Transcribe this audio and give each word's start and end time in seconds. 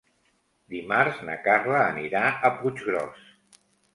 Dimarts 0.75 1.19
na 1.27 1.35
Carla 1.43 1.77
anirà 1.83 2.23
a 2.49 2.51
Puiggròs. 2.61 3.23